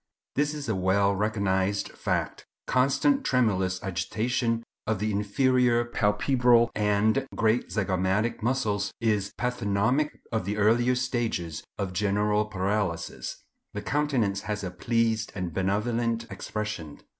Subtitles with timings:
[0.33, 2.43] This is a well recognized fact.
[2.65, 10.57] Constant tremulous agitation of the inferior palpebral and great zygomatic muscles is pathognomic of the
[10.57, 13.43] earlier stages of general paralysis.
[13.75, 16.99] The countenance has a pleased and benevolent expression.